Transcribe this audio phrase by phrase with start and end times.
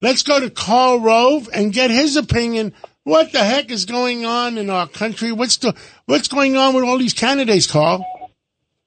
[0.00, 2.72] Let's go to Karl Rove and get his opinion.
[3.02, 5.32] What the heck is going on in our country?
[5.32, 5.74] What's the,
[6.06, 8.04] what's going on with all these candidates, Karl?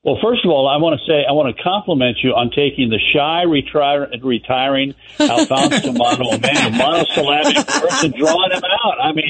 [0.03, 2.89] Well, first of all, I want to say I want to compliment you on taking
[2.89, 8.97] the shy retire, retiring Alfonso D'Amato, a man of monosyllabic words, and drawing him out.
[8.99, 9.29] I mean,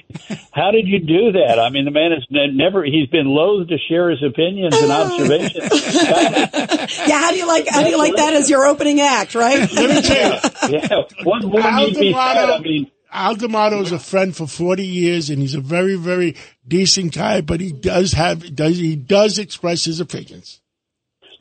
[0.53, 1.59] how did you do that?
[1.59, 5.75] I mean, the man has never, he's been loath to share his opinions and observations.
[7.03, 9.69] yeah, how do you like, how do you like that as your opening act, right?
[9.73, 10.39] Let me tell you.
[10.71, 12.15] Yeah, what more Al need be said?
[12.15, 16.37] I mean, Al D'Amato is a friend for 40 years and he's a very, very
[16.67, 20.61] decent guy, but he does have, does, he does express his opinions.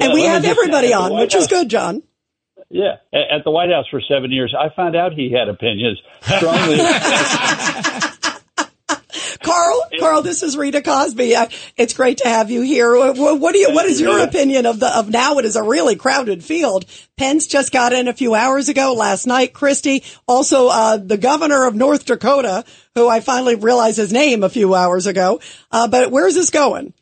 [0.00, 2.02] And we have everybody on, White which is good, John.
[2.70, 6.78] Yeah, at the White House for seven years, I found out he had opinions strongly.
[10.00, 11.36] Karl, this is Rita Cosby.
[11.36, 12.96] Uh, It's great to have you here.
[12.96, 15.62] What, what do you, what is your opinion of the, of now it is a
[15.62, 16.86] really crowded field?
[17.16, 19.52] Pence just got in a few hours ago last night.
[19.52, 24.48] Christie, also, uh, the governor of North Dakota, who I finally realized his name a
[24.48, 25.40] few hours ago.
[25.70, 26.94] Uh, but where's this going?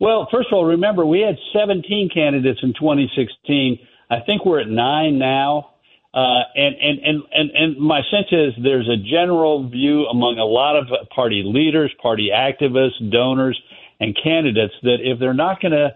[0.00, 3.78] Well, first of all, remember we had 17 candidates in 2016.
[4.10, 5.74] I think we're at nine now.
[6.14, 10.44] Uh, and, and, and, and, and my sense is there's a general view among a
[10.44, 13.60] lot of party leaders, party activists, donors,
[14.00, 15.94] and candidates that if they're not going to,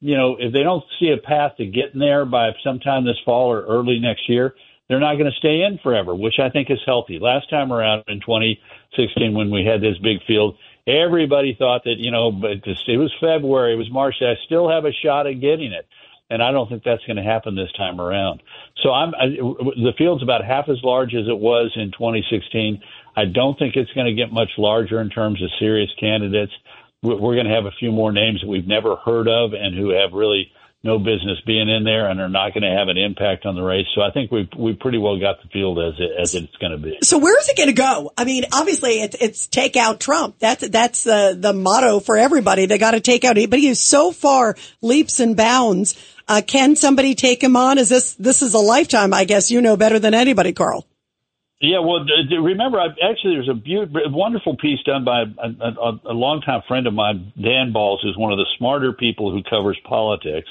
[0.00, 3.50] you know, if they don't see a path to getting there by sometime this fall
[3.50, 4.54] or early next year,
[4.88, 7.18] they're not going to stay in forever, which I think is healthy.
[7.18, 12.10] Last time around in 2016, when we had this big field, everybody thought that, you
[12.10, 15.72] know, but it was February, it was March, I still have a shot at getting
[15.72, 15.86] it.
[16.30, 18.42] And I don't think that's going to happen this time around.
[18.82, 22.82] So I'm I, the field's about half as large as it was in 2016.
[23.16, 26.52] I don't think it's going to get much larger in terms of serious candidates.
[27.02, 29.76] We're we're going to have a few more names that we've never heard of and
[29.76, 30.50] who have really
[30.84, 33.62] no business being in there and are not going to have an impact on the
[33.62, 33.86] race.
[33.94, 36.72] So I think we we pretty well got the field as it, as it's going
[36.72, 36.98] to be.
[37.02, 38.12] So where is it going to go?
[38.18, 40.38] I mean, obviously it's, it's take out Trump.
[40.38, 42.66] That's, that's the, the motto for everybody.
[42.66, 45.94] They got to take out, but he is so far leaps and bounds.
[46.28, 47.78] Uh, can somebody take him on?
[47.78, 50.86] Is this, this is a lifetime, I guess you know better than anybody, Karl.
[51.60, 55.48] Yeah, well, d- d- remember, I, actually, there's a beautiful, wonderful piece done by a,
[55.48, 59.42] a, a longtime friend of mine, Dan Balz, who's one of the smarter people who
[59.42, 60.50] covers politics.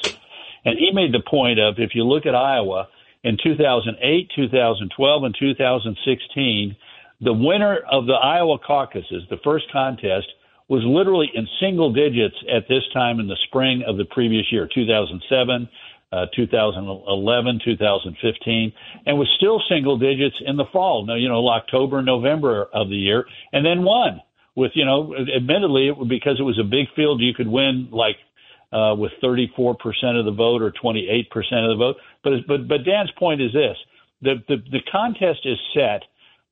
[0.66, 2.88] And he made the point of if you look at Iowa
[3.24, 6.75] in 2008, 2012, and 2016,
[7.22, 10.28] the winner of the Iowa caucuses, the first contest,
[10.69, 14.68] was literally in single digits at this time in the spring of the previous year,
[14.74, 15.69] 2007,
[16.12, 18.74] uh, 2011, 2015,
[19.06, 21.06] and was still single digits in the fall.
[21.18, 24.22] You know, October, November of the year, and then won
[24.56, 28.18] with, you know, admittedly, it, because it was a big field, you could win like
[28.74, 29.76] uh, with 34%
[30.20, 31.96] of the vote or 28% of the vote.
[32.24, 33.78] But but but Dan's point is this:
[34.22, 36.04] the the, the contest is set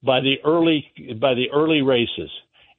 [0.03, 0.85] by the early
[1.19, 2.29] by the early races,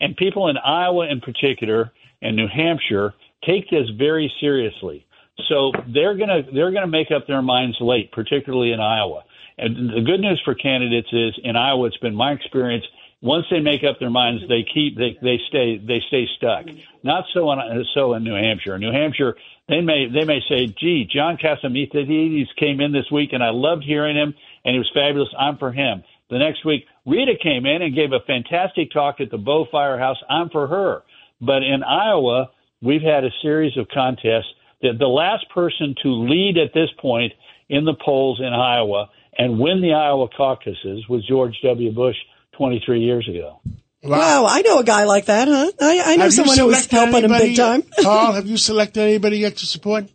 [0.01, 1.93] and people in Iowa in particular
[2.23, 3.15] and New Hampshire
[3.45, 5.07] take this very seriously.
[5.49, 9.25] So they're gonna they're gonna make up their minds late, particularly in Iowa.
[9.59, 12.85] And the good news for candidates is in Iowa, it's been my experience.
[13.22, 16.66] Once they make up their minds, they keep they they stay they stay stuck.
[17.05, 18.77] Not so in so in New Hampshire.
[18.78, 19.37] New Hampshire,
[19.69, 23.84] they may they may say, "Gee, John Catsimatidis came in this week, and I loved
[23.84, 24.34] hearing him,
[24.65, 25.28] and he was fabulous.
[25.38, 29.31] I'm for him." The next week, Rita came in and gave a fantastic talk at
[29.31, 30.19] the Bow Firehouse.
[30.28, 31.03] I'm for her.
[31.41, 32.50] But in Iowa,
[32.81, 37.32] we've had a series of contests that the last person to lead at this point
[37.69, 41.93] in the polls in Iowa and win the Iowa caucuses was George W.
[41.93, 42.17] Bush
[42.56, 43.60] 23 years ago.
[44.02, 44.46] Wow.
[44.46, 45.70] I know a guy like that, huh?
[45.81, 47.82] I, I know Have someone who was selected helping him big time.
[48.02, 50.06] Karl, have you selected anybody yet to support?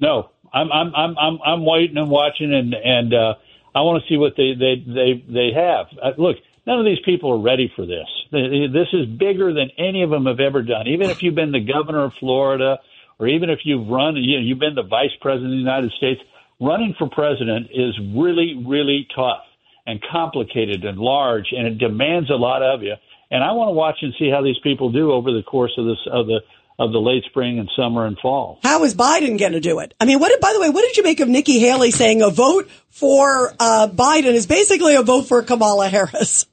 [0.00, 3.34] No, I'm I'm I'm I'm I'm waiting and watching, and and uh,
[3.74, 5.86] I want to see what they they they they have.
[6.02, 6.36] Uh, look,
[6.66, 8.08] none of these people are ready for this.
[8.32, 10.88] This is bigger than any of them have ever done.
[10.88, 12.78] Even if you've been the governor of Florida,
[13.20, 15.92] or even if you've run, you know, you've been the vice president of the United
[15.92, 16.20] States.
[16.60, 19.44] Running for president is really really tough
[19.86, 22.94] and complicated and large, and it demands a lot of you.
[23.30, 25.86] And I want to watch and see how these people do over the course of
[25.86, 26.40] this of the
[26.78, 28.58] of the late spring and summer and fall.
[28.62, 29.94] How is Biden going to do it?
[30.00, 32.20] I mean, what did, by the way, what did you make of Nikki Haley saying
[32.20, 36.46] a vote for uh, Biden is basically a vote for Kamala Harris?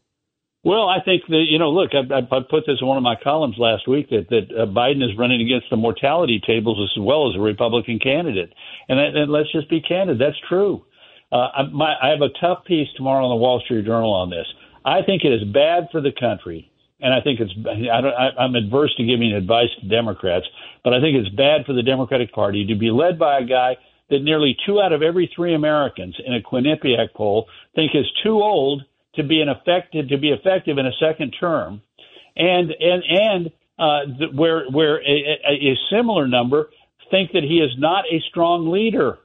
[0.63, 3.15] Well, I think that you know, look, I, I put this in one of my
[3.21, 7.29] columns last week that that uh, Biden is running against the mortality tables as well
[7.29, 8.53] as a Republican candidate,
[8.87, 10.85] and, and let's just be candid, that's true.
[11.31, 14.45] Uh, my, I have a tough piece tomorrow on the Wall Street Journal on this.
[14.83, 18.29] I think it is bad for the country and I think it's I don't, I,
[18.39, 20.45] I'm adverse to giving advice to Democrats,
[20.83, 23.75] but I think it's bad for the Democratic Party to be led by a guy
[24.09, 28.41] that nearly two out of every three Americans in a Quinnipiac poll think is too
[28.41, 28.83] old
[29.15, 31.81] to be an effective to be effective in a second term,
[32.35, 33.47] and and and
[33.79, 36.69] uh, the, where where a, a, a similar number
[37.09, 39.17] think that he is not a strong leader.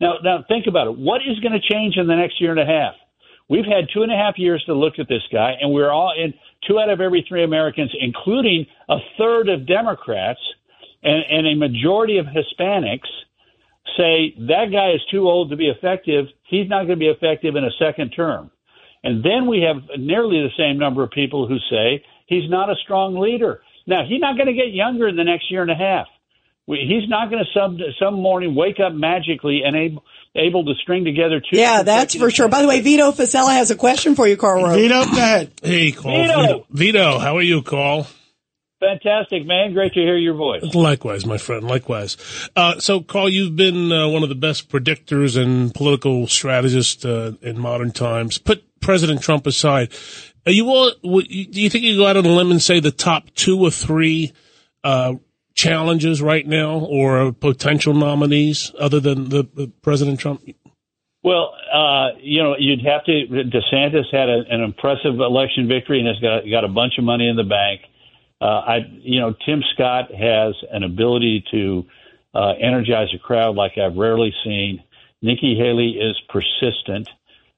[0.00, 0.98] Now, now think about it.
[0.98, 2.94] What is going to change in the next year and a half?
[3.48, 6.12] We've had two and a half years to look at this guy, and we're all
[6.16, 6.34] in
[6.66, 10.40] two out of every three Americans, including a third of Democrats
[11.02, 13.08] and, and a majority of Hispanics,
[13.96, 16.26] say that guy is too old to be effective.
[16.48, 18.50] He's not going to be effective in a second term.
[19.04, 22.74] And then we have nearly the same number of people who say he's not a
[22.82, 23.62] strong leader.
[23.86, 26.08] Now, he's not going to get younger in the next year and a half.
[26.66, 30.04] He's not going to some some morning wake up magically and able
[30.34, 31.56] able to string together two.
[31.58, 32.48] Yeah, that's for sure.
[32.48, 34.74] By the way, Vito Fossella has a question for you, Karl.
[34.74, 35.52] Vito, go ahead.
[35.62, 36.16] Hey, Karl.
[36.16, 36.42] Vito.
[36.42, 36.66] Vito.
[36.70, 38.06] Vito, how are you, Karl?
[38.80, 39.72] Fantastic, man.
[39.72, 40.62] Great to hear your voice.
[40.74, 41.66] Likewise, my friend.
[41.66, 42.18] Likewise.
[42.54, 47.32] Uh, so, Karl, you've been uh, one of the best predictors and political strategists uh,
[47.40, 48.36] in modern times.
[48.36, 49.92] Put President Trump aside.
[50.44, 50.90] Are you all?
[51.02, 53.70] Do you think you go out on a limb and say the top two or
[53.70, 54.32] three
[54.84, 55.14] uh,
[55.56, 60.42] challenges right now or potential nominees other than the, the President Trump?
[61.24, 63.12] Well, uh, you know, you'd have to.
[63.12, 67.26] DeSantis had a, an impressive election victory and has got got a bunch of money
[67.26, 67.80] in the bank.
[68.40, 71.84] Uh, I, you know, Tim Scott has an ability to
[72.32, 74.84] uh, energize a crowd like I've rarely seen.
[75.22, 77.08] Nikki Haley is persistent,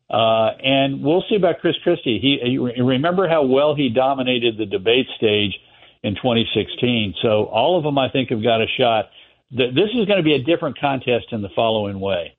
[0.09, 2.21] uh, and we'll see about Chris Christie.
[2.23, 5.59] He, he remember how well he dominated the debate stage
[6.03, 7.15] in 2016.
[7.23, 9.11] So all of them, I think, have got a shot.
[9.51, 12.35] This is going to be a different contest in the following way.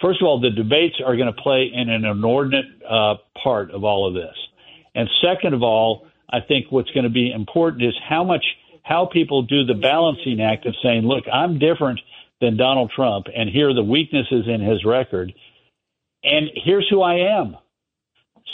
[0.00, 3.84] First of all, the debates are going to play in an inordinate uh, part of
[3.84, 4.34] all of this.
[4.94, 8.44] And second of all, I think what's going to be important is how much
[8.82, 12.00] how people do the balancing act of saying, "Look, I'm different
[12.40, 15.32] than Donald Trump, and here are the weaknesses in his record,
[16.22, 17.56] and here's who I am."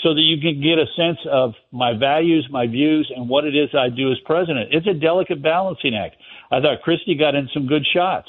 [0.03, 3.55] So that you can get a sense of my values, my views, and what it
[3.55, 4.73] is I do as president.
[4.73, 6.17] It's a delicate balancing act.
[6.51, 8.29] I thought Christie got in some good shots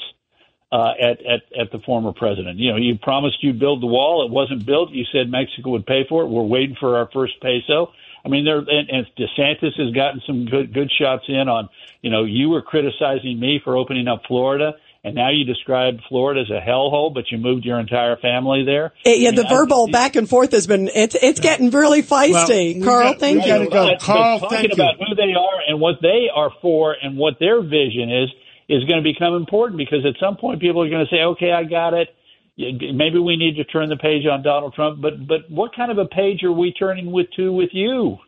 [0.70, 2.58] uh, at, at at the former president.
[2.58, 4.26] You know, you promised you'd build the wall.
[4.26, 4.90] It wasn't built.
[4.90, 6.28] You said Mexico would pay for it.
[6.28, 7.92] We're waiting for our first peso.
[8.24, 11.68] I mean, there and, and DeSantis has gotten some good good shots in on.
[12.00, 14.72] You know, you were criticizing me for opening up Florida
[15.04, 18.92] and now you describe Florida as a hellhole, but you moved your entire family there.
[19.04, 22.76] It, yeah, the verbal back and forth has been it's it's getting really feisty.
[22.76, 23.68] Well, Karl, got, thank you.
[23.68, 23.88] Go.
[23.88, 27.34] But, Karl, but talking about who they are and what they are for and what
[27.40, 28.28] their vision is
[28.68, 31.50] is going to become important because at some point people are going to say, "Okay,
[31.50, 32.08] I got it."
[32.56, 35.98] Maybe we need to turn the page on Donald Trump, but but what kind of
[35.98, 38.18] a page are we turning with to with you?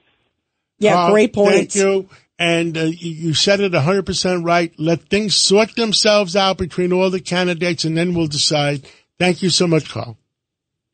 [0.85, 1.55] Yeah, Karl, great point.
[1.55, 2.09] Thank you.
[2.39, 4.73] And uh, you said it 100% right.
[4.77, 8.87] Let things sort themselves out between all the candidates, and then we'll decide.
[9.19, 10.19] Thank you so much, Karl.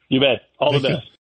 [0.09, 0.43] You bet.
[0.59, 1.07] All Thank the best.
[1.07, 1.11] You.